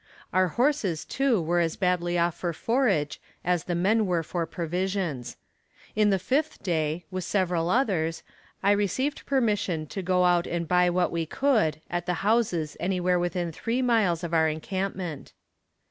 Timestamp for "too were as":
1.05-1.75